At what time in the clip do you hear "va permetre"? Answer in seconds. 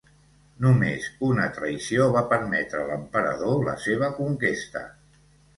2.17-2.81